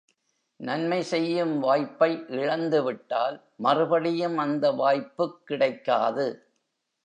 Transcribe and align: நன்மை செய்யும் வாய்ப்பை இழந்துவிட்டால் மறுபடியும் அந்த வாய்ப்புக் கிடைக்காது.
நன்மை 0.59 1.03
செய்யும் 1.03 1.59
வாய்ப்பை 1.59 2.23
இழந்துவிட்டால் 2.27 3.37
மறுபடியும் 3.55 4.37
அந்த 4.37 4.71
வாய்ப்புக் 4.71 5.41
கிடைக்காது. 5.45 6.27